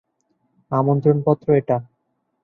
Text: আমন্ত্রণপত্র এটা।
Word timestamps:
আমন্ত্রণপত্র 0.71 1.47
এটা। 1.53 1.77